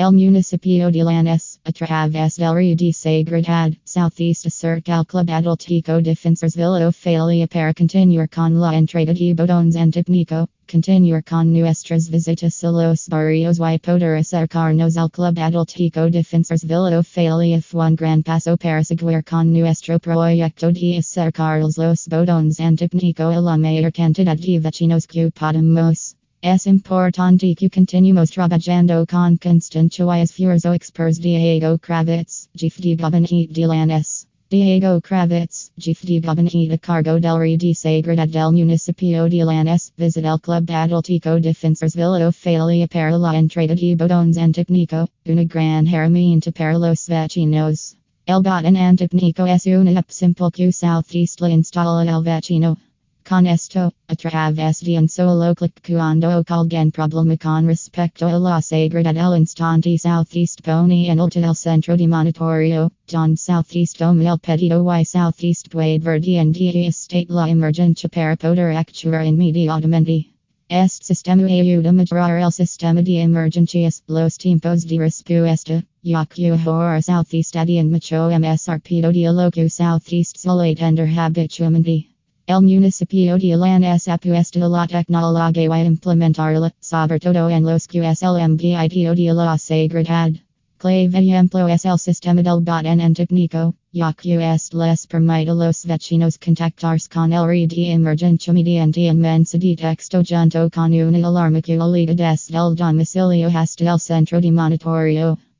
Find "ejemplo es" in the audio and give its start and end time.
91.12-91.84